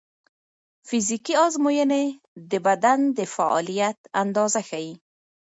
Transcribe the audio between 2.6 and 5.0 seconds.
بدن د فعالیت اندازه ښيي.